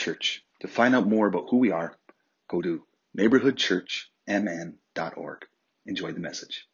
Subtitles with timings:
[0.00, 0.42] Church.
[0.60, 1.94] To find out more about who we are,
[2.48, 2.86] go to
[3.18, 5.46] neighborhoodchurchmn.org.
[5.84, 6.66] Enjoy the message.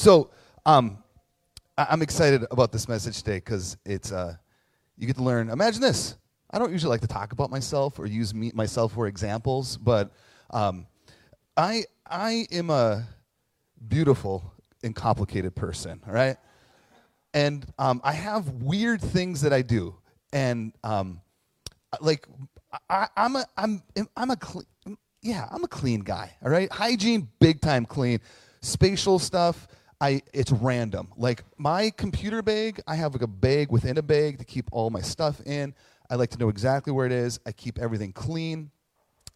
[0.00, 0.30] So,
[0.64, 1.04] um,
[1.76, 4.34] I- I'm excited about this message today because it's uh,
[4.96, 5.50] you get to learn.
[5.50, 6.16] Imagine this.
[6.50, 10.10] I don't usually like to talk about myself or use me, myself for examples, but
[10.52, 10.86] um,
[11.54, 13.06] I I am a
[13.88, 14.50] beautiful
[14.82, 16.38] and complicated person, all right?
[17.34, 19.94] And um, I have weird things that I do,
[20.32, 21.20] and um,
[22.00, 22.26] like
[22.88, 23.82] I, I'm a I'm
[24.16, 24.64] I'm a clean
[25.20, 26.30] yeah I'm a clean guy.
[26.42, 28.20] All right, hygiene big time clean.
[28.62, 29.68] Spatial stuff.
[30.00, 31.08] I it's random.
[31.16, 34.90] Like my computer bag, I have like a bag within a bag to keep all
[34.90, 35.74] my stuff in.
[36.08, 37.38] I like to know exactly where it is.
[37.46, 38.70] I keep everything clean.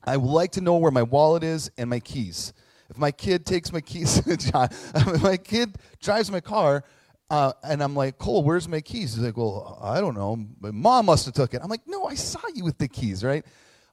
[0.05, 2.53] I like to know where my wallet is and my keys.
[2.91, 6.85] If my kid takes my keys, if my kid drives my car,
[7.31, 9.15] uh, and I'm like, Cole, where's my keys?
[9.15, 10.47] He's like, well, I don't know.
[10.61, 11.61] My mom must have took it.
[11.62, 13.45] I'm like, no, I saw you with the keys, right?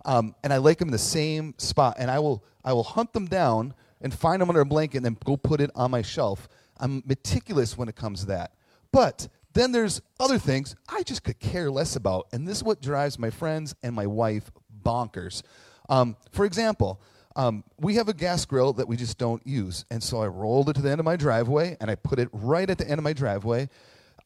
[0.04, 3.14] Um, and I like them in the same spot, and I will I will hunt
[3.14, 6.02] them down and find them under a blanket, and then go put it on my
[6.02, 6.48] shelf.
[6.82, 8.54] I'm meticulous when it comes to that.
[8.92, 12.82] But then there's other things I just could care less about, and this is what
[12.82, 14.52] drives my friends and my wife
[14.84, 15.44] bonkers.
[15.90, 17.02] Um, for example,
[17.36, 20.70] um, we have a gas grill that we just don't use, and so I rolled
[20.70, 22.98] it to the end of my driveway, and I put it right at the end
[22.98, 23.70] of my driveway,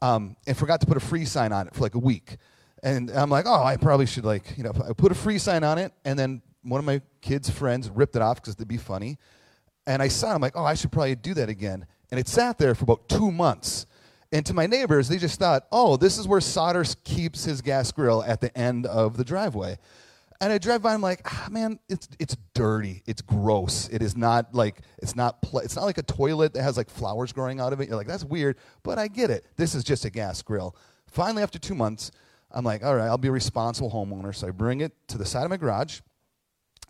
[0.02, 2.38] um, and forgot to put a free sign on it for like a week.
[2.84, 5.64] And I'm like, oh, I probably should like, you know, I put a free sign
[5.64, 8.78] on it, and then one of my kids' friends ripped it off because it'd be
[8.78, 9.18] funny.
[9.88, 11.86] And I saw it, I'm like, oh, I should probably do that again.
[12.12, 13.86] And it sat there for about two months.
[14.32, 17.92] And to my neighbors, they just thought, oh, this is where Sodders keeps his gas
[17.92, 19.78] grill at the end of the driveway.
[20.42, 23.88] And I drive by, I'm like, ah, man, it's it's dirty, it's gross.
[23.88, 26.90] It is not like it's not pl- it's not like a toilet that has like
[26.90, 27.88] flowers growing out of it.
[27.88, 29.46] You're like, that's weird, but I get it.
[29.56, 30.76] This is just a gas grill.
[31.08, 32.12] Finally, after two months,
[32.52, 34.36] I'm like, all right, I'll be a responsible homeowner.
[34.36, 36.02] So I bring it to the side of my garage.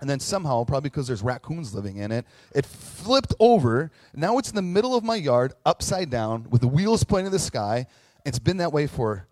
[0.01, 3.91] And then somehow, probably because there's raccoons living in it, it flipped over.
[4.13, 7.31] Now it's in the middle of my yard, upside down, with the wheels pointing to
[7.31, 7.87] the sky.
[8.25, 9.27] It's been that way for,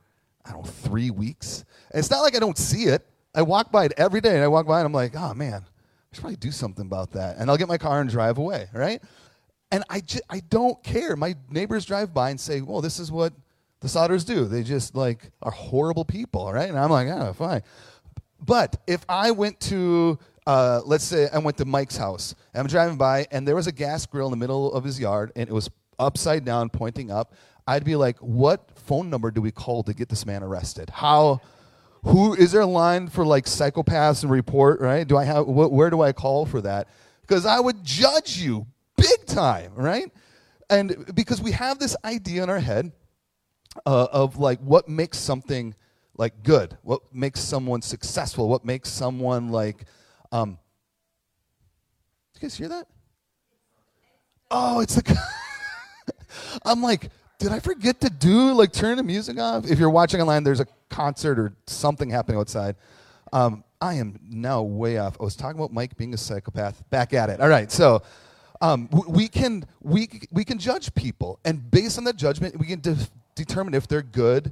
[0.46, 1.66] I don't know, three weeks.
[1.92, 3.06] And it's not like I don't see it.
[3.36, 5.66] I walk by it every day, and I walk by and I'm like, oh man,
[5.66, 7.38] I should probably do something about that.
[7.38, 9.02] And I'll get my car and drive away, right?
[9.72, 11.16] And I, I don't care.
[11.16, 13.34] My neighbors drive by and say, well, this is what
[13.80, 14.46] the Sodders do.
[14.46, 16.70] They just like are horrible people, right?
[16.70, 17.64] And I'm like, oh, fine.
[18.40, 22.68] But if I went to, uh, let's say I went to Mike's house, and I'm
[22.68, 25.48] driving by, and there was a gas grill in the middle of his yard, and
[25.48, 27.34] it was upside down, pointing up,
[27.66, 30.90] I'd be like, what phone number do we call to get this man arrested?
[30.90, 31.40] How,
[32.04, 35.08] who, is there a line for like psychopaths and report, right?
[35.08, 36.90] Do I have, wh- where do I call for that?
[37.22, 38.68] Because I would judge you
[38.98, 40.12] big time, right?
[40.70, 42.92] And because we have this idea in our head
[43.86, 45.74] uh, of like what makes something
[46.18, 49.86] like good, what makes someone successful, what makes someone like.
[50.34, 50.58] Um,
[52.34, 52.88] you guys hear that?
[54.50, 55.18] Oh, it's the.
[56.66, 59.70] I'm like, did I forget to do like turn the music off?
[59.70, 62.78] If you're watching online, there's a concert or something happening outside.
[63.32, 65.18] Um, I am now way off.
[65.20, 66.84] I was talking about Mike being a psychopath.
[66.90, 67.40] Back at it.
[67.40, 68.02] All right, so
[68.60, 72.80] um, we can we we can judge people, and based on that judgment, we can
[72.80, 72.98] de-
[73.36, 74.52] determine if they're good.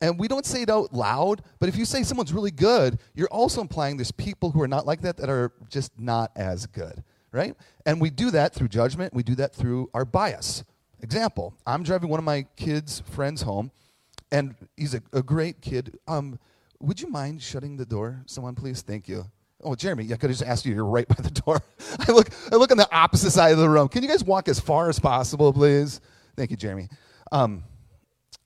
[0.00, 3.28] And we don't say it out loud, but if you say someone's really good, you're
[3.28, 7.04] also implying there's people who are not like that that are just not as good,
[7.32, 7.54] right?
[7.84, 9.12] And we do that through judgment.
[9.12, 10.64] We do that through our bias.
[11.02, 13.70] Example: I'm driving one of my kids' friends home,
[14.32, 15.98] and he's a, a great kid.
[16.08, 16.38] Um,
[16.80, 18.80] would you mind shutting the door, someone, please?
[18.80, 19.26] Thank you.
[19.62, 20.74] Oh, Jeremy, I could have just asked you.
[20.74, 21.60] You're right by the door.
[22.08, 23.88] I look, I look on the opposite side of the room.
[23.88, 26.00] Can you guys walk as far as possible, please?
[26.36, 26.88] Thank you, Jeremy.
[27.30, 27.64] Um,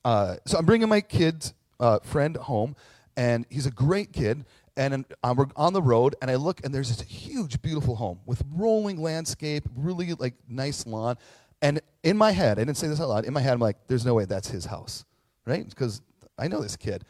[0.05, 2.77] uh, so I'm bringing my kid's uh, friend home,
[3.17, 4.45] and he's a great kid.
[4.77, 8.19] And um, we're on the road, and I look, and there's this huge, beautiful home
[8.27, 11.17] with rolling landscape, really like nice lawn.
[11.63, 13.25] And in my head, I didn't say this out loud.
[13.25, 15.05] In my head, I'm like, "There's no way that's his house,
[15.47, 16.03] right?" Because
[16.39, 17.05] I know this kid.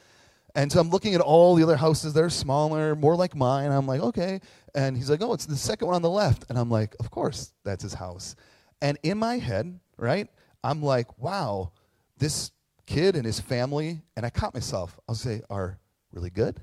[0.54, 3.72] And so I'm looking at all the other houses that are smaller, more like mine.
[3.72, 4.40] I'm like, okay.
[4.74, 6.44] And he's like, oh, it's the second one on the left.
[6.48, 8.36] And I'm like, of course, that's his house.
[8.80, 10.28] And in my head, right,
[10.62, 11.72] I'm like, wow,
[12.18, 12.52] this
[12.86, 15.78] kid and his family, and I caught myself, I'll say, are
[16.12, 16.60] really good.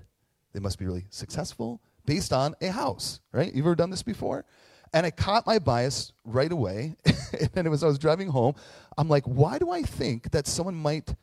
[0.53, 3.53] They must be really successful based on a house, right?
[3.53, 4.45] You've ever done this before?
[4.93, 6.95] And I caught my bias right away.
[7.55, 8.55] and it was I was driving home.
[8.97, 11.15] I'm like, why do I think that someone might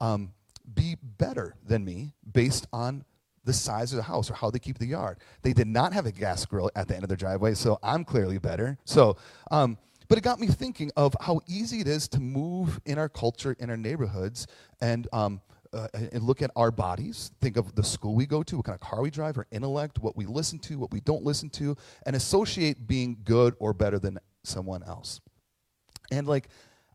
[0.00, 0.32] um,
[0.74, 3.04] be better than me based on
[3.44, 5.18] the size of the house or how they keep the yard?
[5.42, 8.04] They did not have a gas grill at the end of their driveway, so I'm
[8.04, 8.78] clearly better.
[8.84, 9.16] So,
[9.50, 9.78] um,
[10.08, 13.56] but it got me thinking of how easy it is to move in our culture,
[13.58, 14.46] in our neighborhoods,
[14.80, 15.40] and um,
[15.72, 18.74] uh, and look at our bodies, think of the school we go to, what kind
[18.74, 21.76] of car we drive, our intellect, what we listen to, what we don't listen to,
[22.06, 25.20] and associate being good or better than someone else.
[26.10, 26.48] And like,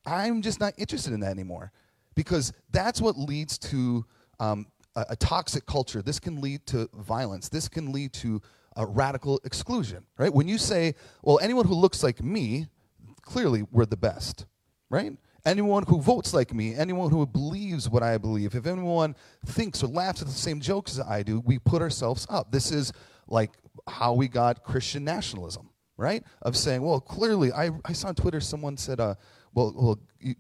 [0.06, 1.72] I'm just not interested in that anymore
[2.16, 4.06] because that's what leads to
[4.40, 6.02] um, a, a, toxic culture.
[6.02, 7.50] This can lead to violence.
[7.50, 8.42] This can lead to
[8.78, 10.34] radical exclusion, right?
[10.34, 12.68] When you say, well, anyone who looks like me,
[13.22, 14.46] clearly we're the best,
[14.90, 15.14] right?
[15.46, 19.16] anyone who votes like me, anyone who believes what I believe, if anyone
[19.46, 22.52] thinks or laughs at the same jokes as I do, we put ourselves up.
[22.52, 22.94] This is
[23.28, 23.52] like
[23.88, 26.24] how we got Christian nationalism, right?
[26.42, 29.16] Of saying, well, clearly, I, I saw on Twitter someone said, uh,
[29.54, 30.00] well, well,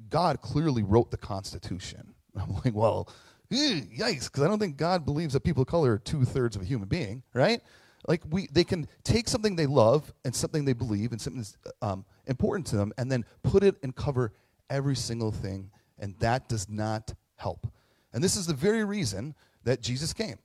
[0.09, 2.13] God clearly wrote the Constitution.
[2.35, 3.09] I'm like, well,
[3.51, 6.61] yikes, because I don't think God believes that people of color are two thirds of
[6.61, 7.61] a human being, right?
[8.07, 11.57] Like we, they can take something they love and something they believe and something that's
[11.81, 14.33] um, important to them, and then put it and cover
[14.69, 15.69] every single thing,
[15.99, 17.67] and that does not help.
[18.13, 20.37] And this is the very reason that Jesus came.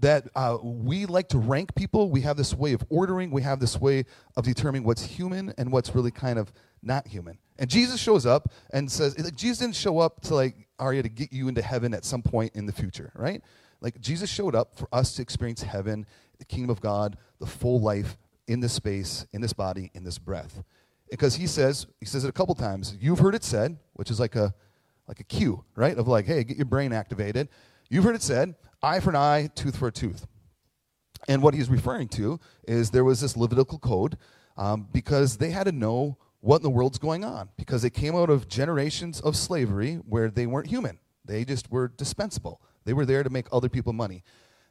[0.00, 2.10] That uh, we like to rank people.
[2.10, 3.32] We have this way of ordering.
[3.32, 4.04] We have this way
[4.36, 6.52] of determining what's human and what's really kind of
[6.82, 7.38] not human.
[7.58, 11.08] And Jesus shows up and says, like, Jesus didn't show up to like Arya to
[11.08, 13.42] get you into heaven at some point in the future, right?
[13.80, 16.06] Like Jesus showed up for us to experience heaven,
[16.40, 20.18] the kingdom of God, the full life in this space, in this body, in this
[20.18, 20.62] breath
[21.10, 22.96] because he says he says it a couple times.
[23.00, 24.54] You've heard it said, which is like a
[25.08, 25.96] like a cue, right?
[25.98, 27.48] Of like, hey, get your brain activated.
[27.88, 30.26] You've heard it said, eye for an eye, tooth for a tooth.
[31.28, 34.16] And what he's referring to is there was this Levitical code
[34.56, 38.14] um, because they had to know what in the world's going on because they came
[38.14, 40.98] out of generations of slavery where they weren't human.
[41.24, 42.62] They just were dispensable.
[42.84, 44.22] They were there to make other people money.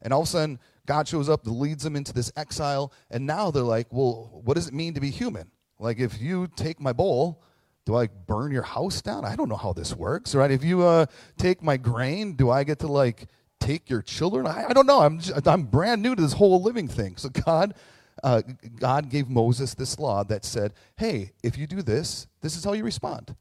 [0.01, 3.51] And all of a sudden, God shows up, leads them into this exile, and now
[3.51, 5.51] they're like, well, what does it mean to be human?
[5.77, 7.43] Like if you take my bowl,
[7.85, 9.23] do I burn your house down?
[9.23, 10.49] I don't know how this works, right?
[10.49, 11.05] If you uh,
[11.37, 13.27] take my grain, do I get to like
[13.59, 14.47] take your children?
[14.47, 15.01] I, I don't know.
[15.01, 17.17] I'm just, I'm brand new to this whole living thing.
[17.17, 17.75] So God,
[18.23, 18.41] uh,
[18.79, 22.73] God gave Moses this law that said, "Hey, if you do this, this is how
[22.73, 23.35] you respond,"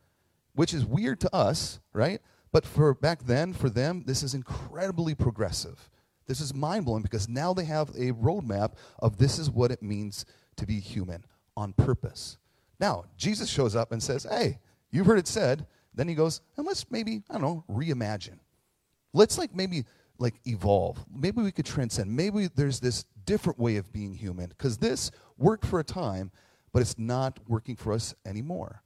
[0.54, 2.20] which is weird to us, right?
[2.52, 5.88] But for back then, for them, this is incredibly progressive.
[6.28, 9.82] This is mind blowing because now they have a roadmap of this is what it
[9.82, 10.24] means
[10.56, 11.24] to be human
[11.56, 12.38] on purpose.
[12.78, 14.58] Now, Jesus shows up and says, Hey,
[14.92, 15.66] you've heard it said.
[15.94, 18.38] Then he goes, and let's maybe, I don't know, reimagine.
[19.12, 19.84] Let's like maybe
[20.18, 21.04] like evolve.
[21.12, 22.14] Maybe we could transcend.
[22.14, 26.30] Maybe there's this different way of being human because this worked for a time,
[26.72, 28.82] but it's not working for us anymore.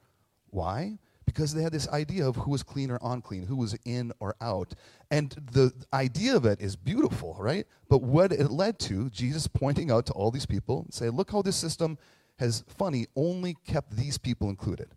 [0.51, 0.99] Why?
[1.25, 4.35] Because they had this idea of who was clean or unclean, who was in or
[4.41, 4.75] out.
[5.11, 7.67] And the idea of it is beautiful, right?
[7.89, 11.31] But what it led to, Jesus pointing out to all these people and say, look
[11.31, 11.97] how this system
[12.39, 14.89] has, funny, only kept these people included.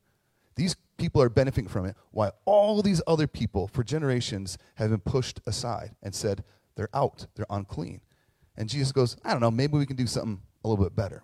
[0.55, 4.99] These people are benefiting from it, while all these other people for generations have been
[4.99, 6.43] pushed aside and said,
[6.75, 8.01] they're out, they're unclean.
[8.57, 11.23] And Jesus goes, I don't know, maybe we can do something a little bit better.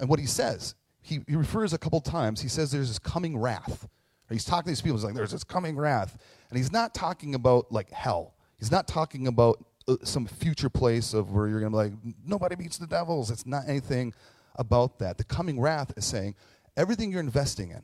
[0.00, 3.38] And what he says, he, he refers a couple times, he says there's this coming
[3.38, 3.88] wrath.
[4.30, 6.18] He's talking to these people, he's like, there's this coming wrath.
[6.50, 8.34] And he's not talking about like hell.
[8.58, 12.14] He's not talking about uh, some future place of where you're going to be like,
[12.24, 13.30] nobody beats the devils.
[13.30, 14.14] It's not anything
[14.56, 15.18] about that.
[15.18, 16.34] The coming wrath is saying
[16.76, 17.82] everything you're investing in,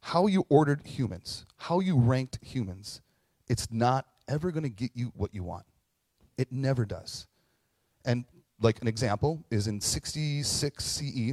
[0.00, 3.00] how you ordered humans, how you ranked humans,
[3.48, 5.64] it's not ever going to get you what you want.
[6.38, 7.26] It never does.
[8.04, 8.24] And
[8.60, 11.32] like an example is in 66 CE,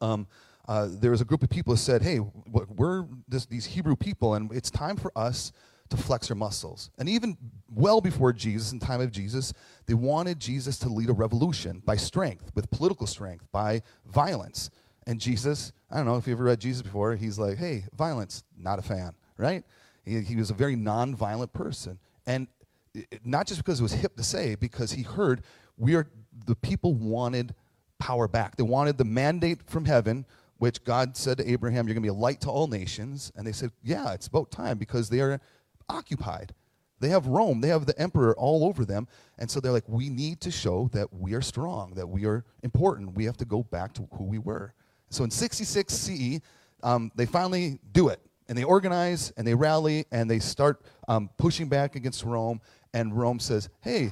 [0.00, 0.26] um,
[0.68, 4.34] uh, there was a group of people who said, hey, we're this, these Hebrew people,
[4.34, 5.52] and it's time for us
[5.90, 6.90] to flex our muscles.
[6.98, 7.36] And even
[7.68, 9.52] well before Jesus, in time of Jesus,
[9.86, 14.70] they wanted Jesus to lead a revolution by strength, with political strength, by violence.
[15.06, 18.44] And Jesus, I don't know if you ever read Jesus before, he's like, hey, violence,
[18.56, 19.64] not a fan, right?
[20.04, 21.98] He, he was a very non-violent person.
[22.26, 22.46] And
[22.94, 25.42] it, not just because it was hip to say, because he heard
[25.76, 26.06] we are
[26.46, 27.54] the people wanted
[27.98, 28.56] power back.
[28.56, 30.26] They wanted the mandate from heaven,
[30.62, 33.32] which God said to Abraham, You're going to be a light to all nations.
[33.34, 35.40] And they said, Yeah, it's about time because they are
[35.88, 36.54] occupied.
[37.00, 39.08] They have Rome, they have the emperor all over them.
[39.40, 42.44] And so they're like, we need to show that we are strong, that we are
[42.62, 43.16] important.
[43.16, 44.72] We have to go back to who we were.
[45.10, 46.38] So in 66 CE,
[46.84, 48.20] um, they finally do it.
[48.48, 52.60] And they organize and they rally and they start um, pushing back against Rome.
[52.94, 54.02] And Rome says, hey,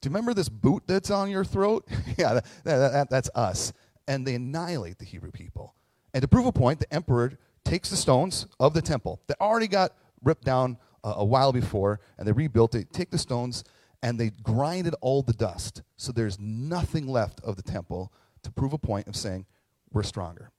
[0.00, 1.86] do you remember this boot that's on your throat?
[2.18, 3.72] yeah, that, that, that, that's us.
[4.08, 5.76] and they annihilate the Hebrew people.
[6.12, 9.68] And to prove a point, the emperor takes the stones of the temple that already
[9.68, 13.64] got ripped down a, a while before, and they rebuilt it, take the stones,
[14.02, 15.82] and they grinded all the dust.
[15.96, 18.12] So there's nothing left of the temple
[18.42, 19.46] to prove a point of saying,
[19.92, 20.50] we're stronger.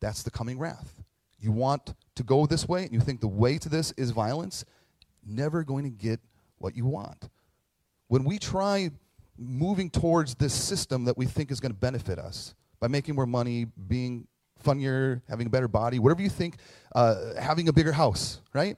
[0.00, 1.02] That's the coming wrath.
[1.38, 4.64] You want to go this way, and you think the way to this is violence,
[5.24, 6.20] never going to get
[6.58, 7.28] what you want.
[8.08, 8.90] When we try
[9.38, 13.26] moving towards this system that we think is going to benefit us by making more
[13.26, 14.26] money, being
[14.62, 16.56] funnier, having a better body, whatever you think,
[16.94, 18.76] uh, having a bigger house, right?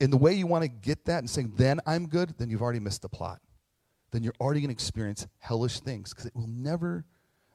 [0.00, 2.62] In the way you want to get that and saying, then I'm good, then you've
[2.62, 3.40] already missed the plot.
[4.10, 7.04] Then you're already going to experience hellish things because it will never,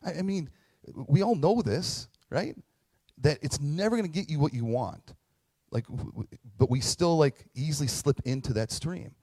[0.06, 0.50] I, I mean,
[1.08, 2.56] we all know this, right?
[3.20, 5.14] That it's never going to get you what you want.
[5.72, 9.16] Like, w- w- but we still like easily slip into that stream.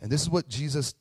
[0.00, 0.94] And this is what Jesus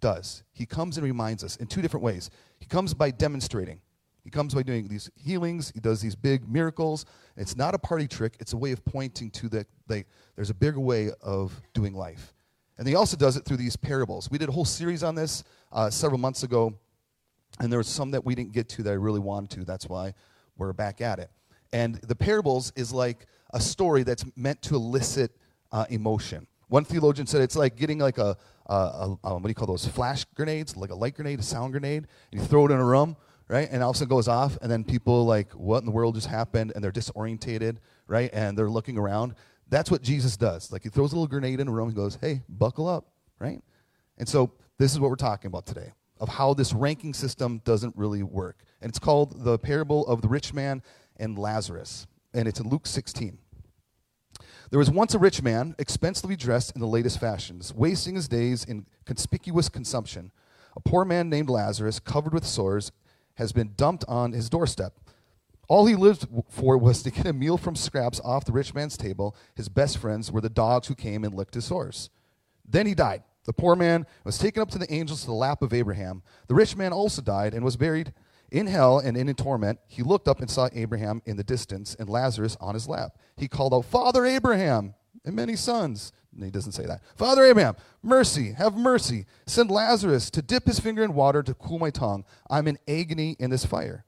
[0.00, 0.42] does.
[0.52, 2.28] He comes and reminds us in two different ways.
[2.58, 3.80] He comes by demonstrating.
[4.24, 5.72] He comes by doing these healings.
[5.74, 7.04] He does these big miracles.
[7.36, 8.36] It's not a party trick.
[8.38, 9.66] It's a way of pointing to that
[10.36, 12.32] there's a bigger way of doing life.
[12.78, 14.30] And he also does it through these parables.
[14.30, 16.74] We did a whole series on this uh, several months ago,
[17.60, 19.64] and there was some that we didn't get to that I really wanted to.
[19.64, 20.14] That's why
[20.56, 21.30] we're back at it.
[21.72, 25.36] And the parables is like a story that's meant to elicit
[25.70, 26.46] uh, emotion.
[26.68, 28.36] One theologian said it's like getting like a,
[28.66, 31.42] a, a, a, what do you call those flash grenades, like a light grenade, a
[31.42, 33.16] sound grenade, and you throw it in a room,
[33.52, 33.68] right?
[33.70, 36.14] And all of a sudden goes off, and then people like, what in the world
[36.14, 36.72] just happened?
[36.74, 38.30] And they're disorientated, right?
[38.32, 39.34] And they're looking around.
[39.68, 40.72] That's what Jesus does.
[40.72, 43.62] Like he throws a little grenade in a room and goes, hey, buckle up, right?
[44.16, 47.94] And so this is what we're talking about today of how this ranking system doesn't
[47.94, 48.64] really work.
[48.80, 50.82] And it's called the parable of the rich man
[51.18, 52.06] and Lazarus.
[52.32, 53.36] And it's in Luke 16.
[54.70, 58.64] There was once a rich man, expensively dressed in the latest fashions, wasting his days
[58.64, 60.32] in conspicuous consumption.
[60.74, 62.92] A poor man named Lazarus, covered with sores,
[63.34, 64.94] has been dumped on his doorstep.
[65.68, 68.96] All he lived for was to get a meal from scraps off the rich man's
[68.96, 69.36] table.
[69.54, 72.10] His best friends were the dogs who came and licked his sores.
[72.68, 73.22] Then he died.
[73.44, 76.22] The poor man was taken up to the angels to the lap of Abraham.
[76.46, 78.12] The rich man also died and was buried
[78.50, 79.80] in hell and in torment.
[79.88, 83.16] He looked up and saw Abraham in the distance and Lazarus on his lap.
[83.36, 86.12] He called out, Father Abraham, and many sons.
[86.40, 87.02] He doesn't say that.
[87.16, 89.26] Father Abraham, mercy, have mercy.
[89.46, 92.24] Send Lazarus to dip his finger in water to cool my tongue.
[92.48, 94.04] I'm in agony in this fire.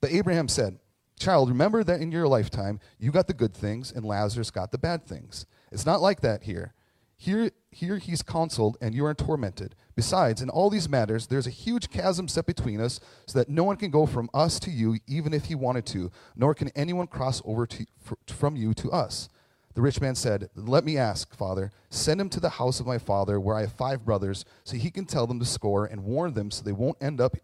[0.00, 0.78] But Abraham said,
[1.18, 4.78] Child, remember that in your lifetime you got the good things and Lazarus got the
[4.78, 5.46] bad things.
[5.70, 6.74] It's not like that here.
[7.16, 9.74] Here, here he's counseled, and you are tormented.
[9.94, 13.64] Besides, in all these matters, there's a huge chasm set between us, so that no
[13.64, 17.06] one can go from us to you, even if he wanted to, nor can anyone
[17.06, 17.86] cross over to,
[18.26, 19.28] from you to us.
[19.74, 22.98] The rich man said, Let me ask, Father, send him to the house of my
[22.98, 26.34] father, where I have five brothers, so he can tell them the score and warn
[26.34, 27.36] them so they won't end up,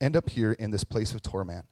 [0.00, 1.66] end up here in this place of torment.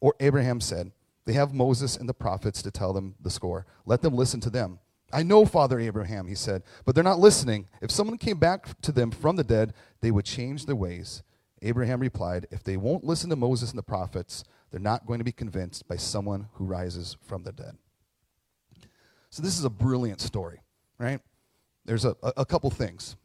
[0.00, 0.92] Or Abraham said,
[1.24, 3.64] They have Moses and the prophets to tell them the score.
[3.86, 4.78] Let them listen to them.
[5.12, 7.68] I know, Father Abraham, he said, but they're not listening.
[7.80, 11.22] If someone came back to them from the dead, they would change their ways.
[11.62, 15.24] Abraham replied, If they won't listen to Moses and the prophets, they're not going to
[15.24, 17.76] be convinced by someone who rises from the dead.
[19.36, 20.62] So, this is a brilliant story,
[20.96, 21.20] right?
[21.84, 23.16] There's a, a, a couple things.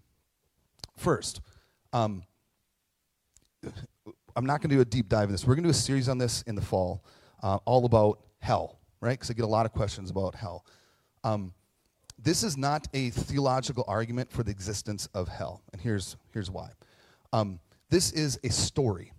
[0.98, 1.40] First,
[1.94, 2.24] um,
[4.36, 5.46] I'm not going to do a deep dive in this.
[5.46, 7.06] We're going to do a series on this in the fall,
[7.42, 9.12] uh, all about hell, right?
[9.12, 10.66] Because I get a lot of questions about hell.
[11.24, 11.54] Um,
[12.22, 15.62] this is not a theological argument for the existence of hell.
[15.72, 16.72] And here's, here's why.
[17.32, 17.58] Um,
[17.90, 19.14] this is a story,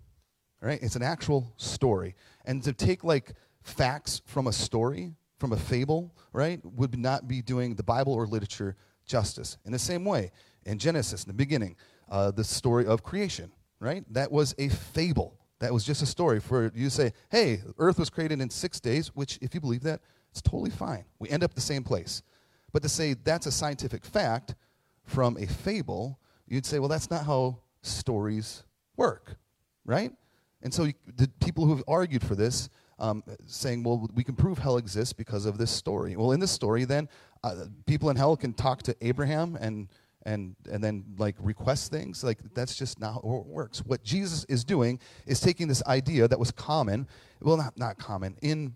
[0.61, 0.77] right?
[0.79, 2.13] It's an actual story.
[2.45, 3.33] And to take like
[3.63, 8.25] facts from a story, from a fable, right, would not be doing the Bible or
[8.25, 9.57] literature justice.
[9.65, 10.31] In the same way,
[10.65, 11.75] in Genesis, in the beginning,
[12.09, 14.05] uh, the story of creation, right?
[14.13, 15.37] That was a fable.
[15.59, 18.79] That was just a story for you to say, hey, earth was created in six
[18.79, 19.99] days, which, if you believe that,
[20.31, 21.03] it's totally fine.
[21.19, 22.23] We end up the same place.
[22.71, 24.55] But to say that's a scientific fact
[25.03, 28.63] from a fable, you'd say, well, that's not how stories
[28.95, 29.35] work,
[29.83, 30.13] right?
[30.61, 32.69] And so you, the people who have argued for this,
[32.99, 36.15] um, saying, well, we can prove hell exists because of this story.
[36.15, 37.09] Well, in this story, then,
[37.43, 39.89] uh, people in hell can talk to Abraham and
[40.25, 44.45] and and then like request things like that's just not how it works what jesus
[44.45, 47.05] is doing is taking this idea that was common
[47.41, 48.73] well not not common in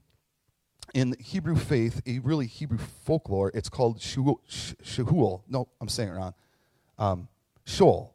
[0.93, 5.43] in Hebrew faith, a really Hebrew folklore, it's called Sheol.
[5.49, 6.33] No, I'm saying it wrong.
[6.97, 7.27] Um,
[7.65, 8.13] Sheol.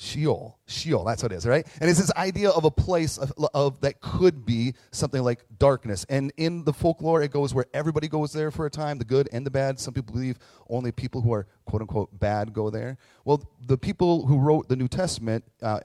[0.00, 0.56] Sheol.
[0.66, 1.66] Sheol, that's what it is, right?
[1.80, 6.06] And it's this idea of a place of, of, that could be something like darkness.
[6.08, 9.28] And in the folklore, it goes where everybody goes there for a time, the good
[9.32, 9.80] and the bad.
[9.80, 10.38] Some people believe
[10.70, 12.96] only people who are quote unquote bad go there.
[13.24, 15.80] Well, the people who wrote the New Testament uh,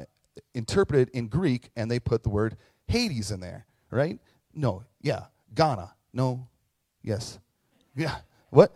[0.54, 2.56] interpreted in Greek, and they put the word
[2.88, 4.20] Hades in there, right?
[4.54, 5.24] No, yeah.
[5.56, 6.48] Ghana, no,
[7.02, 7.40] yes.
[7.96, 8.18] Yeah,
[8.52, 8.76] what?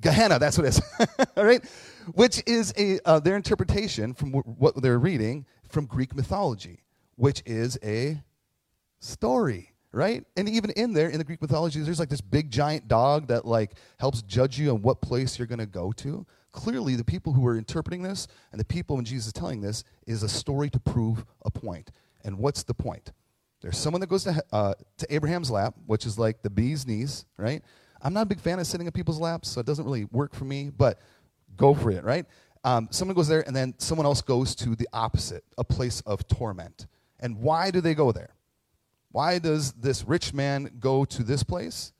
[0.00, 0.82] Gehenna, that's what it is.
[1.36, 1.64] All right?
[2.12, 6.82] Which is a, uh, their interpretation from w- what they're reading from Greek mythology,
[7.16, 8.22] which is a
[9.00, 10.24] story, right?
[10.36, 13.44] And even in there, in the Greek mythology, there's like this big giant dog that
[13.46, 16.26] like helps judge you on what place you're going to go to.
[16.52, 19.82] Clearly, the people who are interpreting this and the people when Jesus is telling this
[20.06, 21.90] is a story to prove a point.
[22.24, 23.12] And what's the point?
[23.60, 27.24] There's someone that goes to, uh, to Abraham's lap, which is like the bee's knees,
[27.38, 27.62] right?
[28.04, 30.34] I'm not a big fan of sitting in people's laps, so it doesn't really work
[30.34, 31.00] for me, but
[31.56, 32.26] go for it, right?
[32.62, 36.28] Um, someone goes there, and then someone else goes to the opposite, a place of
[36.28, 36.86] torment.
[37.20, 38.34] And why do they go there?
[39.10, 41.92] Why does this rich man go to this place?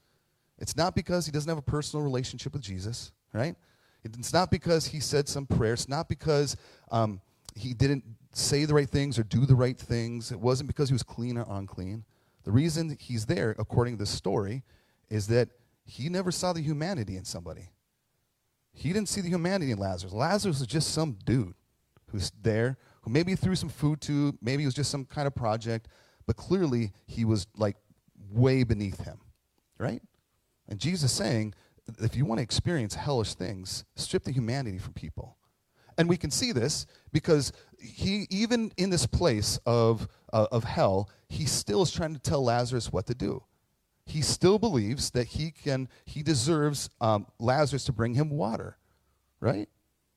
[0.58, 3.56] It's not because he doesn't have a personal relationship with Jesus, right?
[4.04, 5.72] It's not because he said some prayer.
[5.72, 6.56] It's not because
[6.90, 7.20] um,
[7.54, 10.32] he didn't say the right things or do the right things.
[10.32, 12.04] It wasn't because he was clean or unclean.
[12.44, 14.62] The reason he's there, according to this story,
[15.08, 15.48] is that
[15.84, 17.70] he never saw the humanity in somebody.
[18.72, 20.12] He didn't see the humanity in Lazarus.
[20.12, 21.54] Lazarus was just some dude
[22.10, 25.34] who's there, who maybe threw some food to, maybe it was just some kind of
[25.34, 25.88] project,
[26.26, 27.76] but clearly he was like
[28.30, 29.20] way beneath him,
[29.78, 30.02] right?
[30.68, 31.54] And Jesus saying,
[31.98, 35.36] if you want to experience hellish things, strip the humanity from people.
[35.98, 41.10] And we can see this because he, even in this place of, uh, of hell,
[41.28, 43.44] he still is trying to tell Lazarus what to do
[44.06, 48.76] he still believes that he can he deserves um, lazarus to bring him water
[49.44, 49.68] right?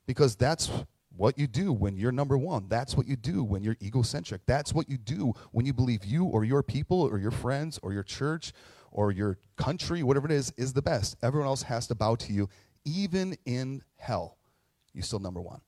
[0.06, 0.72] Because that's
[1.16, 2.68] what you do when you're number one.
[2.70, 4.42] That's what you do when you're egocentric.
[4.46, 7.92] That's what you do when you believe you or your people or your friends or
[7.92, 8.54] your church
[8.92, 11.18] or your country whatever it is is the best.
[11.22, 12.48] Everyone else has to bow to you
[12.86, 14.38] even in hell.
[14.94, 15.60] You're still number one.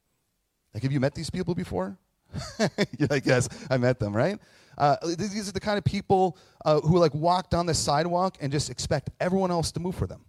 [0.74, 1.98] Like have you met these people before?
[3.00, 4.38] You're like yes i met them right
[4.80, 8.52] uh, these are the kind of people uh, who like walk down the sidewalk and
[8.52, 10.24] just expect everyone else to move for them.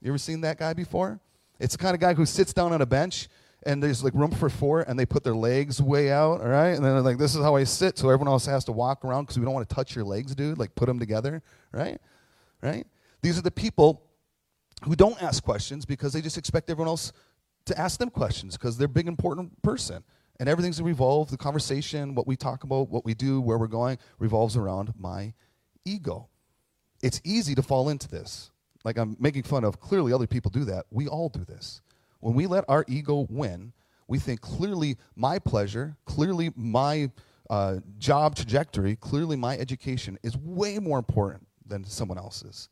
[0.00, 1.20] You ever seen that guy before?
[1.58, 3.28] It's the kind of guy who sits down on a bench
[3.64, 6.70] and there's like room for four and they put their legs way out, all right?
[6.70, 9.04] And then they're like, this is how I sit, so everyone else has to walk
[9.04, 10.56] around because we don't want to touch your legs, dude.
[10.56, 12.00] Like, put them together, right?
[12.62, 12.86] Right?
[13.22, 14.02] These are the people
[14.84, 17.12] who don't ask questions because they just expect everyone else
[17.66, 20.02] to ask them questions because they're a big, important person.
[20.40, 23.98] And everything's revolved, the conversation, what we talk about, what we do, where we're going,
[24.18, 25.34] revolves around my
[25.84, 26.28] ego.
[27.02, 28.50] It's easy to fall into this.
[28.82, 30.86] Like I'm making fun of, clearly other people do that.
[30.90, 31.82] We all do this.
[32.20, 33.74] When we let our ego win,
[34.08, 37.10] we think clearly my pleasure, clearly my
[37.50, 42.70] uh, job trajectory, clearly my education is way more important than someone else's.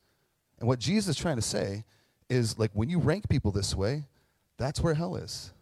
[0.58, 1.84] And what Jesus is trying to say
[2.30, 4.06] is like when you rank people this way,
[4.56, 5.52] that's where hell is.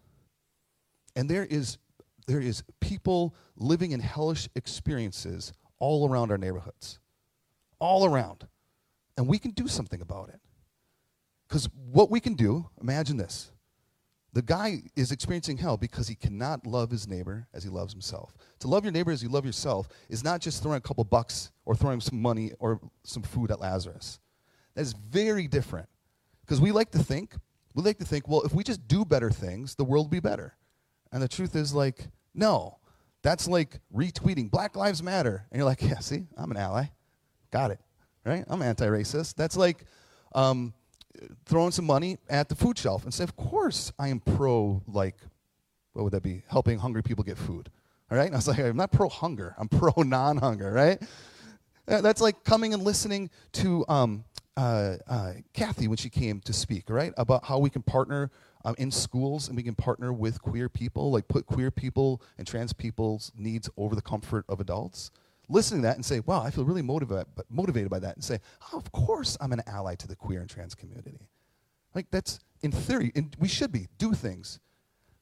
[1.17, 1.79] And there is
[2.27, 6.99] there is people living in hellish experiences all around our neighborhoods.
[7.79, 8.47] All around.
[9.17, 10.41] And we can do something about it.
[11.49, 13.53] Because what we can do, imagine this.
[14.33, 18.37] The guy is experiencing hell because he cannot love his neighbor as he loves himself.
[18.59, 21.53] To love your neighbor as you love yourself is not just throwing a couple bucks
[21.65, 24.19] or throwing some money or some food at Lazarus.
[24.75, 25.89] That is very different.
[26.43, 27.35] Because we like to think,
[27.75, 30.21] we like to think, well, if we just do better things, the world will be
[30.21, 30.55] better.
[31.13, 32.79] And the truth is, like, no.
[33.23, 35.47] That's like retweeting Black Lives Matter.
[35.51, 36.85] And you're like, yeah, see, I'm an ally.
[37.51, 37.81] Got it.
[38.25, 38.45] Right?
[38.47, 39.35] I'm anti racist.
[39.35, 39.85] That's like
[40.35, 40.75] um,
[41.45, 45.17] throwing some money at the food shelf and say, of course I am pro, like,
[45.93, 46.43] what would that be?
[46.49, 47.71] Helping hungry people get food.
[48.11, 48.27] All right?
[48.27, 51.03] And I was like, I'm not pro hunger, I'm pro non hunger, right?
[51.87, 54.25] That's like coming and listening to um,
[54.57, 57.13] uh, uh, Kathy when she came to speak, right?
[57.17, 58.31] About how we can partner
[58.67, 62.47] um, in schools and we can partner with queer people, like put queer people and
[62.47, 65.13] trans people's needs over the comfort of adults.
[65.49, 68.41] Listening to that and say, wow, I feel really motivated, motivated by that, and say,
[68.73, 71.21] oh, of course I'm an ally to the queer and trans community.
[71.95, 74.59] Like, that's in theory, and we should be, do things.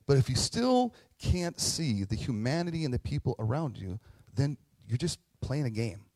[0.07, 4.00] But if you still can't see the humanity and the people around you,
[4.35, 4.57] then
[4.88, 6.07] you're just playing a game.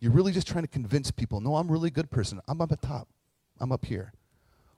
[0.00, 2.40] You're really just trying to convince people, no, I'm a really good person.
[2.48, 3.06] I'm up at top.
[3.60, 4.12] I'm up here.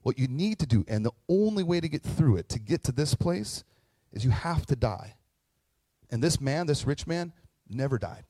[0.03, 2.83] What you need to do, and the only way to get through it, to get
[2.85, 3.65] to this place,
[4.13, 5.15] is you have to die.
[6.11, 7.33] And this man, this rich man,
[7.69, 8.25] never died.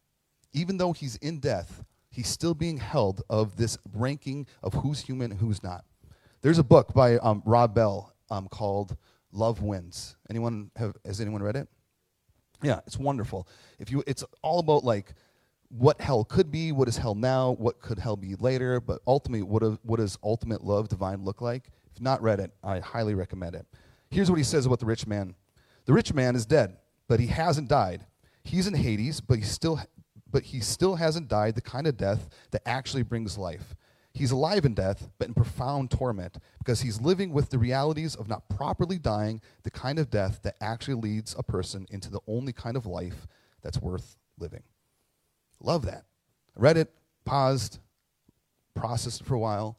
[0.53, 5.31] Even though he's in death, he's still being held of this ranking of who's human
[5.31, 5.85] and who's not.
[6.43, 8.97] There's a book by um, Rob Bell um, called
[9.33, 10.17] Love Wins.
[10.29, 11.69] Anyone have, has anyone read it?
[12.63, 13.49] Yeah, it's wonderful.
[13.79, 15.15] If you, it's all about like
[15.71, 19.43] what hell could be, what is hell now, what could hell be later, but ultimately,
[19.43, 21.71] what, what does ultimate love divine look like?
[21.95, 23.67] If not read it, I highly recommend it.
[24.11, 25.35] Here's what he says about the rich man
[25.87, 26.77] The rich man is dead,
[27.09, 28.05] but he hasn't died.
[28.43, 29.81] He's in Hades, but he's still
[30.31, 33.75] but he still hasn't died the kind of death that actually brings life.
[34.13, 38.29] He's alive in death, but in profound torment, because he's living with the realities of
[38.29, 42.53] not properly dying, the kind of death that actually leads a person into the only
[42.53, 43.27] kind of life
[43.63, 44.63] that's worth living.
[45.61, 46.05] Love that.
[46.57, 46.93] Read it,
[47.25, 47.79] paused,
[48.75, 49.79] processed for a while,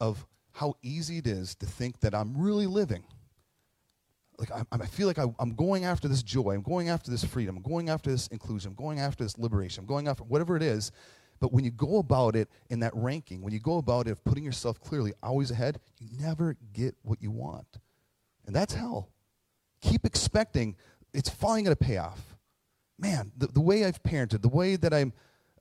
[0.00, 3.04] of how easy it is to think that I'm really living.
[4.38, 7.24] Like I, I feel like I, I'm going after this joy, I'm going after this
[7.24, 10.56] freedom, I'm going after this inclusion, I'm going after this liberation, I'm going after whatever
[10.56, 10.90] it is.
[11.40, 14.24] But when you go about it in that ranking, when you go about it of
[14.24, 17.66] putting yourself clearly always ahead, you never get what you want.
[18.46, 19.08] And that's hell.
[19.80, 20.76] Keep expecting
[21.12, 22.31] it's finally going to pay off.
[23.02, 25.12] Man, the, the way I've parented, the way that I'm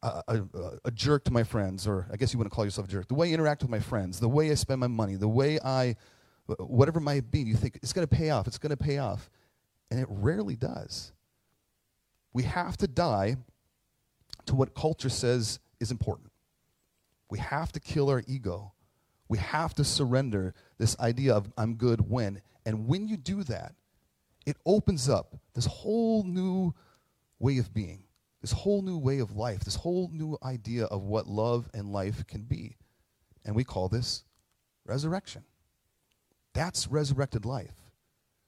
[0.04, 0.42] a, a,
[0.86, 3.16] a, jerk to my friends, or I guess you wouldn't call yourself a jerk, the
[3.16, 5.96] way I interact with my friends, the way I spend my money, the way I,
[6.60, 9.00] whatever it might be, you think it's going to pay off, it's going to pay
[9.00, 9.32] off.
[9.90, 11.14] And it rarely does.
[12.32, 13.38] We have to die
[14.46, 16.32] to what culture says is important.
[17.32, 18.74] We have to kill our ego.
[19.30, 22.42] We have to surrender this idea of I'm good when.
[22.68, 23.74] And when you do that,
[24.46, 26.74] it opens up this whole new
[27.42, 28.04] way of being,
[28.42, 32.26] this whole new way of life, this whole new idea of what love and life
[32.28, 32.78] can be.
[33.46, 34.24] And we call this
[34.86, 35.44] resurrection.
[36.54, 37.74] That's resurrected life.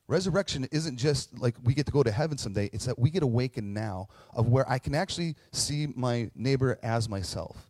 [0.07, 3.23] Resurrection isn't just like we get to go to heaven someday, it's that we get
[3.23, 7.69] awakened now of where I can actually see my neighbor as myself.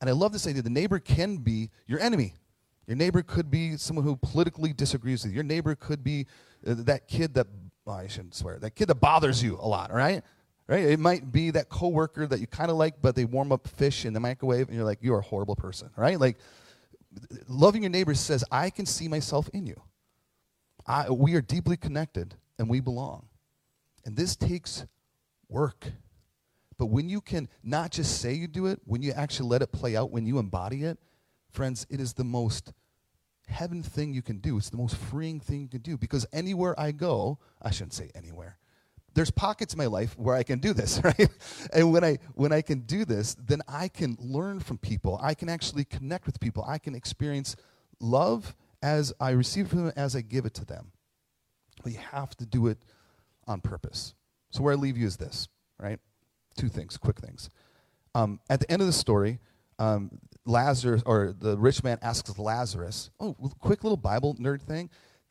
[0.00, 2.34] And I love this idea the neighbor can be your enemy.
[2.88, 5.36] Your neighbor could be someone who politically disagrees with you.
[5.36, 6.26] Your neighbor could be
[6.66, 7.46] uh, that kid that,
[7.86, 10.24] oh, I shouldn't swear, that kid that bothers you a lot, right?
[10.68, 10.84] Right?
[10.84, 14.04] It might be that coworker that you kind of like, but they warm up fish
[14.04, 16.18] in the microwave, and you're like, you're a horrible person, right?
[16.18, 16.38] Like,
[17.48, 19.80] loving your neighbor says, I can see myself in you.
[20.86, 23.26] I, we are deeply connected and we belong.
[24.04, 24.84] And this takes
[25.48, 25.86] work.
[26.78, 29.70] But when you can not just say you do it, when you actually let it
[29.70, 30.98] play out, when you embody it,
[31.50, 32.72] friends, it is the most
[33.46, 34.56] heaven thing you can do.
[34.56, 38.10] It's the most freeing thing you can do because anywhere I go, I shouldn't say
[38.14, 38.58] anywhere.
[39.14, 41.28] There's pockets in my life where I can do this, right?
[41.72, 45.18] And when I when I can do this, then I can learn from people.
[45.22, 46.64] I can actually connect with people.
[46.66, 47.56] I can experience
[48.00, 50.92] love as I receive from them as I give it to them.
[51.82, 52.78] But you have to do it
[53.46, 54.14] on purpose.
[54.50, 55.48] So where I leave you is this,
[55.78, 55.98] right?
[56.56, 57.48] Two things, quick things.
[58.14, 59.40] Um, at the end of the story,
[59.78, 64.90] um, Lazarus or the rich man asks Lazarus, "Oh, quick little Bible nerd thing.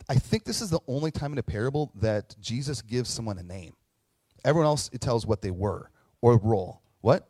[0.09, 3.43] I think this is the only time in a parable that Jesus gives someone a
[3.43, 3.73] name.
[4.43, 5.89] Everyone else it tells what they were
[6.21, 6.81] or role.
[7.01, 7.27] What?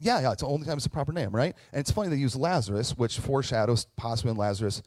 [0.00, 1.56] Yeah, yeah, it's the only time it's a proper name, right?
[1.72, 4.82] And it's funny they use Lazarus, which foreshadows possibly when Lazarus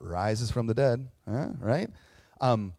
[0.00, 1.48] rises from the dead, huh?
[1.60, 1.90] right?
[2.40, 2.72] Um,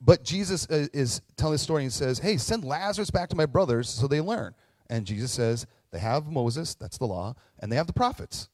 [0.00, 3.46] but Jesus uh, is telling the story and says, hey, send Lazarus back to my
[3.46, 4.54] brothers so they learn.
[4.88, 8.48] And Jesus says, they have Moses, that's the law, and they have the prophets.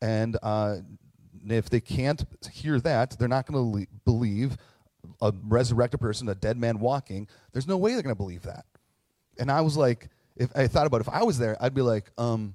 [0.00, 0.78] And uh,
[1.48, 4.56] if they can't hear that, they're not going to believe
[5.20, 7.28] a resurrected person, a dead man walking.
[7.52, 8.64] There's no way they're going to believe that.
[9.38, 11.82] And I was like, if I thought about it, if I was there, I'd be
[11.82, 12.54] like, um,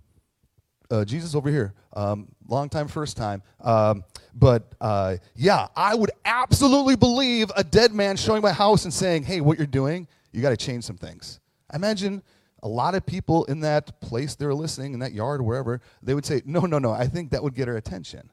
[0.92, 3.42] uh, Jesus over here, um, long time, first time.
[3.62, 8.94] Um, but uh, yeah, I would absolutely believe a dead man showing my house and
[8.94, 11.40] saying, hey, what you're doing, you got to change some things.
[11.72, 12.22] I imagine
[12.62, 16.14] a lot of people in that place they're listening, in that yard or wherever, they
[16.14, 18.30] would say, no, no, no, I think that would get our attention.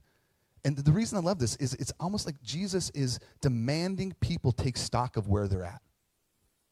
[0.64, 4.76] And the reason I love this is it's almost like Jesus is demanding people take
[4.76, 5.82] stock of where they're at,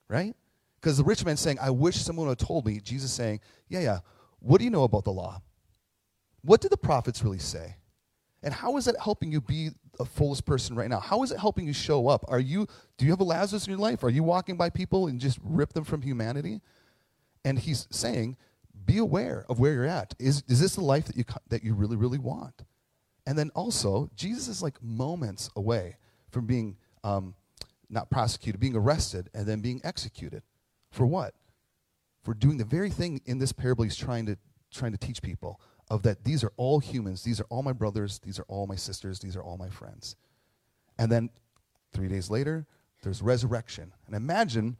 [0.08, 0.34] right?
[0.80, 2.80] Because the rich man saying, I wish someone had told me.
[2.80, 3.98] Jesus saying, Yeah, yeah.
[4.38, 5.42] What do you know about the law?
[6.42, 7.76] What did the prophets really say?
[8.42, 11.00] And how is that helping you be a fullest person right now?
[11.00, 12.24] How is it helping you show up?
[12.28, 14.02] Are you do you have a Lazarus in your life?
[14.02, 16.62] Are you walking by people and just rip them from humanity?
[17.44, 18.36] And he's saying,
[18.86, 20.14] be aware of where you're at.
[20.18, 22.64] Is, is this the life that you, that you really, really want?
[23.26, 25.96] And then also, Jesus is like moments away
[26.30, 27.34] from being um,
[27.88, 30.42] not prosecuted, being arrested, and then being executed.
[30.90, 31.34] For what?
[32.22, 34.36] For doing the very thing in this parable he's trying to
[34.72, 38.20] trying to teach people of that these are all humans, these are all my brothers,
[38.20, 40.14] these are all my sisters, these are all my friends.
[40.96, 41.30] And then
[41.92, 42.66] 3 days later,
[43.02, 43.92] there's resurrection.
[44.06, 44.76] And imagine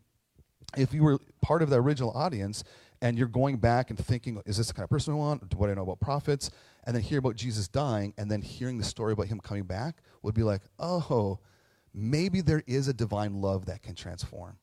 [0.76, 2.62] if you were part of the original audience
[3.02, 5.54] and you're going back and thinking, is this the kind of person I want?
[5.54, 6.50] What do I know about prophets?
[6.84, 10.02] And then hear about Jesus dying and then hearing the story about him coming back
[10.22, 11.38] would be like, oh,
[11.94, 14.58] maybe there is a divine love that can transform.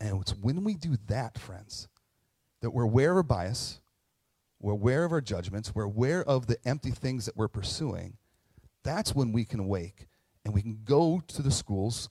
[0.00, 1.88] And it's when we do that, friends,
[2.60, 3.80] that we're aware of our bias,
[4.60, 8.16] we're aware of our judgments, we're aware of the empty things that we're pursuing.
[8.84, 10.08] That's when we can awake
[10.44, 12.08] and we can go to the schools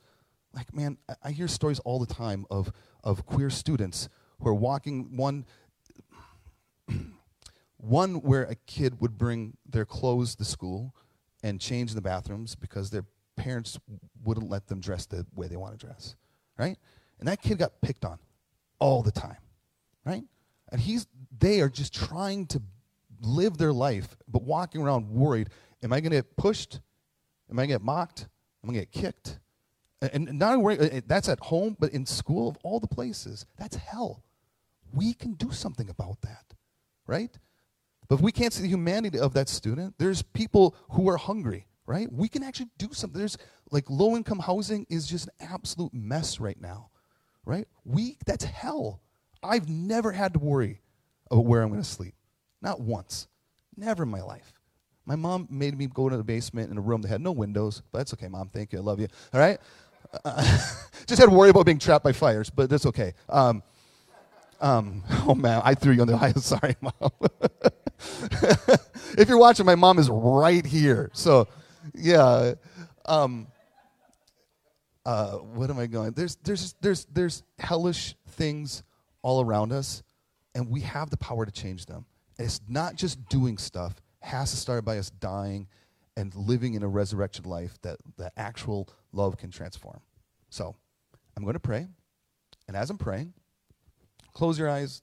[0.54, 2.72] Like, man, I, hear stories all the time of,
[3.04, 4.10] of queer students
[4.42, 5.46] who are walking one
[7.78, 10.96] one where a kid would bring their clothes to school
[11.44, 13.80] and change in the bathrooms because their parents
[14.24, 16.16] wouldn't let them dress the way they want to dress,
[16.58, 16.78] right?
[17.20, 18.20] And that kid got picked on
[18.80, 19.38] all the time,
[20.06, 20.24] right?
[20.72, 21.08] And he's
[21.40, 22.62] they are just trying to
[23.22, 25.50] live their life, but walking around worried,
[25.84, 26.80] am I going to get pushed?
[27.50, 28.22] Am I going to get mocked?
[28.64, 29.40] Am I going to get kicked?
[30.02, 34.24] And, not uh, that's at home, but in school, of all the places, that's hell.
[34.94, 36.54] We can do something about that,
[37.08, 37.32] right?
[38.08, 41.68] But if we can't see the humanity of that student, there's people who are hungry,
[41.86, 42.12] right?
[42.12, 43.18] We can actually do something.
[43.18, 43.38] There's
[43.72, 46.90] like low income housing is just an absolute mess right now,
[47.46, 47.68] right?
[47.86, 49.02] We that's hell.
[49.44, 50.82] I've never had to worry
[51.30, 52.16] about where I'm going to sleep,
[52.62, 53.28] not once,
[53.76, 54.54] never in my life.
[55.06, 57.82] My mom made me go to the basement in a room that had no windows,
[57.92, 58.50] but that's okay, mom.
[58.50, 58.80] Thank you.
[58.80, 59.08] I love you.
[59.34, 59.60] All right.
[60.24, 60.42] Uh,
[61.08, 63.14] just had to worry about being trapped by fires, but that's okay.
[63.30, 63.64] Um,
[64.62, 66.32] um, oh man, I threw you on the high.
[66.34, 66.94] Sorry, mom.
[69.18, 71.10] if you're watching, my mom is right here.
[71.14, 71.48] So,
[71.94, 72.54] yeah.
[73.06, 73.48] Um,
[75.04, 76.12] uh, what am I going?
[76.12, 78.84] There's, there's, there's, there's hellish things
[79.24, 80.04] all around us,
[80.54, 82.06] and we have the power to change them.
[82.38, 85.68] It's not just doing stuff; it has to start by us dying
[86.16, 90.02] and living in a resurrection life that that actual love can transform.
[90.50, 90.76] So,
[91.36, 91.88] I'm going to pray,
[92.68, 93.34] and as I'm praying,
[94.34, 95.02] close your eyes,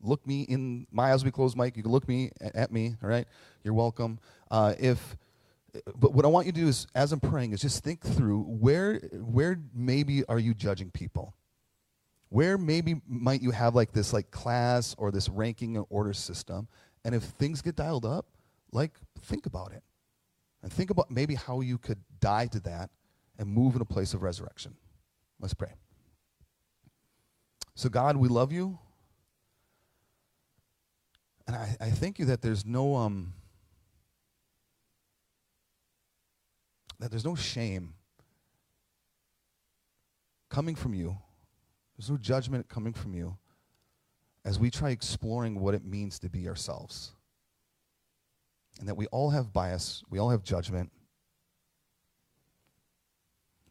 [0.00, 1.24] look me in my eyes.
[1.24, 1.76] We close, Mike.
[1.76, 2.96] You can look me at me.
[3.02, 3.26] All right,
[3.64, 4.18] you're welcome.
[4.50, 5.16] Uh, if
[5.96, 8.42] but what I want you to do is, as I'm praying, is just think through
[8.42, 11.34] where where maybe are you judging people?
[12.28, 16.68] Where maybe might you have like this like class or this ranking and order system?
[17.04, 18.26] And if things get dialed up,
[18.72, 19.82] like think about it.
[20.62, 22.90] And think about maybe how you could die to that
[23.38, 24.74] and move in a place of resurrection.
[25.40, 25.72] Let's pray.
[27.74, 28.78] So, God, we love you.
[31.46, 33.32] And I, I thank you that there's no um
[37.00, 37.94] that there's no shame
[40.48, 41.16] coming from you.
[41.96, 43.36] There's no judgment coming from you
[44.44, 47.12] as we try exploring what it means to be ourselves.
[48.78, 50.90] And that we all have bias, we all have judgment,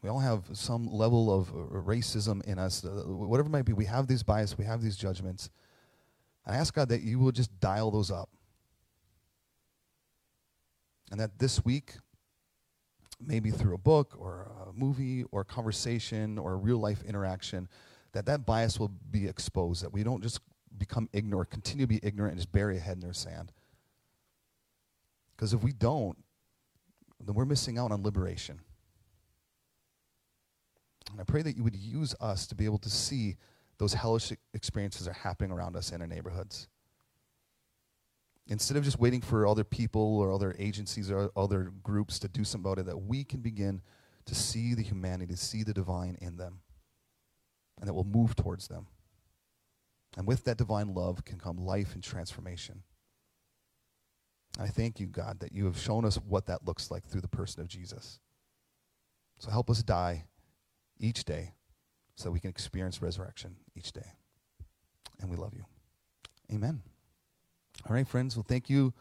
[0.02, 3.72] we all have some level of racism in us, uh, whatever it might be.
[3.72, 5.50] We have these biases, we have these judgments.
[6.46, 8.30] I ask God that you will just dial those up.
[11.10, 11.94] And that this week,
[13.20, 17.68] maybe through a book or a movie or a conversation or a real life interaction,
[18.12, 20.40] that that bias will be exposed, that we don't just
[20.78, 23.52] become ignorant, continue to be ignorant and just bury a head in their sand.
[25.36, 26.16] Because if we don't,
[27.20, 28.60] then we're missing out on liberation.
[31.10, 33.36] And I pray that you would use us to be able to see
[33.78, 36.68] those hellish experiences are happening around us in our neighborhoods.
[38.46, 42.44] Instead of just waiting for other people or other agencies or other groups to do
[42.44, 43.80] something about it, that we can begin
[44.26, 46.60] to see the humanity, to see the divine in them,
[47.78, 48.86] and that we'll move towards them.
[50.16, 52.82] And with that divine love can come life and transformation.
[54.58, 57.28] I thank you, God, that you have shown us what that looks like through the
[57.28, 58.20] person of Jesus.
[59.38, 60.24] So help us die
[61.00, 61.54] each day
[62.14, 64.14] so we can experience resurrection each day.
[65.20, 65.64] And we love you.
[66.52, 66.82] Amen.
[67.88, 68.36] All right, friends.
[68.36, 68.92] Well, thank you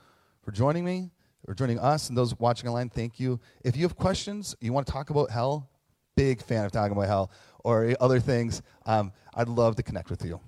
[0.42, 1.12] for joining me
[1.48, 2.90] or joining us and those watching online.
[2.90, 3.40] Thank you.
[3.64, 5.70] If you have questions, you want to talk about hell,
[6.16, 7.32] big fan of talking about hell
[7.64, 10.40] or other things, um, I'd love to connect with you.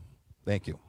[0.46, 0.80] Thank you.